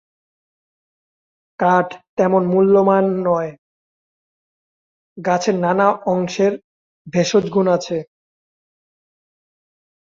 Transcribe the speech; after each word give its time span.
কাঠ 1.59 1.87
তেমন 2.17 2.43
মূল্যমান 2.45 3.05
নয়, 3.27 3.51
গাছের 5.17 5.55
নানা 5.59 5.87
অংশের 6.05 6.53
ভেষজগুণ 7.07 7.67
আছে। 7.67 7.97